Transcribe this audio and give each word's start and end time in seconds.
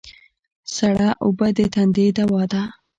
سړه 0.75 1.09
اوبه 1.25 1.47
د 1.57 1.59
تندې 1.73 2.07
دوا 2.17 2.43
ده 2.51 2.63